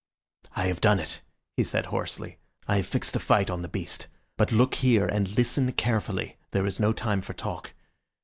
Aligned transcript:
"I 0.55 0.65
have 0.65 0.81
done 0.81 0.99
it," 0.99 1.21
he 1.57 1.63
said 1.63 1.85
hoarsely. 1.85 2.39
"I 2.67 2.77
have 2.77 2.87
fixed 2.87 3.15
a 3.15 3.19
fight 3.19 3.51
on 3.51 3.61
the 3.61 3.67
beast. 3.67 4.07
But 4.35 4.51
look 4.51 4.73
here, 4.81 5.05
and 5.05 5.37
listen 5.37 5.71
carefully. 5.73 6.37
There 6.49 6.65
is 6.65 6.79
no 6.79 6.91
time 6.91 7.21
for 7.21 7.33
talk. 7.33 7.73